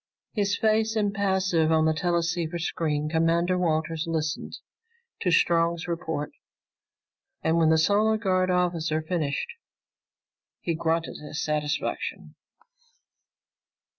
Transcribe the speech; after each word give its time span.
His 0.33 0.57
face 0.57 0.95
impassive 0.95 1.71
on 1.71 1.85
the 1.85 1.93
teleceiver 1.93 2.57
screen, 2.57 3.07
Commander 3.07 3.55
Walters 3.55 4.05
listened 4.07 4.57
to 5.19 5.29
Strong's 5.29 5.87
report, 5.87 6.31
and 7.43 7.57
when 7.57 7.69
the 7.69 7.77
Solar 7.77 8.17
Guard 8.17 8.49
officer 8.49 9.03
finished, 9.03 9.51
he 10.59 10.73
grunted 10.73 11.17
his 11.23 11.43
satisfaction. 11.45 12.33